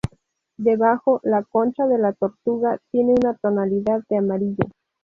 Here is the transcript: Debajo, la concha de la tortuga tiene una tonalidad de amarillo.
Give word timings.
Debajo, 0.57 1.19
la 1.21 1.43
concha 1.43 1.85
de 1.85 1.99
la 1.99 2.13
tortuga 2.13 2.79
tiene 2.89 3.13
una 3.13 3.35
tonalidad 3.35 4.01
de 4.09 4.17
amarillo. 4.17 4.65